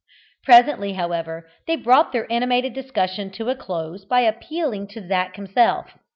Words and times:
Presently, 0.43 0.93
however, 0.93 1.47
they 1.67 1.75
brought 1.75 2.11
their 2.11 2.25
animated 2.31 2.73
discussion 2.73 3.29
to 3.33 3.49
a 3.51 3.55
close 3.55 4.03
by 4.03 4.21
appealing 4.21 4.87
to 4.87 5.07
Zac 5.07 5.35
himself. 5.35 5.93